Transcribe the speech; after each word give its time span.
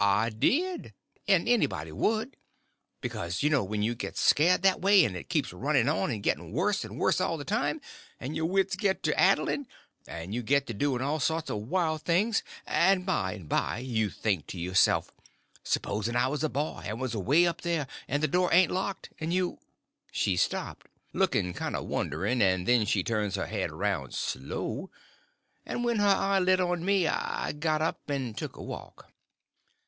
I 0.03 0.31
did. 0.31 0.95
And 1.27 1.47
anybody 1.47 1.91
would. 1.91 2.35
Because, 3.01 3.43
you 3.43 3.51
know, 3.51 3.63
when 3.63 3.83
you 3.83 3.93
get 3.93 4.17
scared 4.17 4.63
that 4.63 4.81
way, 4.81 5.05
and 5.05 5.15
it 5.15 5.29
keeps 5.29 5.53
running 5.53 5.87
on, 5.87 6.09
and 6.09 6.23
getting 6.23 6.53
worse 6.53 6.83
and 6.83 6.97
worse 6.99 7.21
all 7.21 7.37
the 7.37 7.45
time, 7.45 7.79
and 8.19 8.35
your 8.35 8.47
wits 8.47 8.75
gets 8.75 9.03
to 9.03 9.19
addling, 9.19 9.67
and 10.07 10.33
you 10.33 10.41
get 10.41 10.65
to 10.65 10.73
doing 10.73 11.03
all 11.03 11.19
sorts 11.19 11.51
o' 11.51 11.55
wild 11.55 12.01
things, 12.01 12.41
and 12.65 13.05
by 13.05 13.33
and 13.33 13.47
by 13.47 13.77
you 13.77 14.09
think 14.09 14.47
to 14.47 14.57
yourself, 14.59 15.11
spos'n 15.63 16.15
I 16.15 16.29
was 16.29 16.43
a 16.43 16.49
boy, 16.49 16.81
and 16.87 16.99
was 16.99 17.13
away 17.13 17.45
up 17.45 17.61
there, 17.61 17.85
and 18.07 18.23
the 18.23 18.27
door 18.27 18.51
ain't 18.51 18.71
locked, 18.71 19.11
and 19.19 19.31
you—" 19.31 19.59
She 20.11 20.35
stopped, 20.35 20.87
looking 21.13 21.53
kind 21.53 21.75
of 21.75 21.85
wondering, 21.85 22.41
and 22.41 22.67
then 22.67 22.87
she 22.87 23.03
turned 23.03 23.35
her 23.35 23.45
head 23.45 23.69
around 23.69 24.15
slow, 24.15 24.89
and 25.63 25.83
when 25.85 25.97
her 25.99 26.07
eye 26.07 26.39
lit 26.39 26.59
on 26.59 26.83
me—I 26.83 27.51
got 27.53 27.83
up 27.83 28.09
and 28.09 28.35
took 28.35 28.55
a 28.55 28.63
walk. 28.63 29.05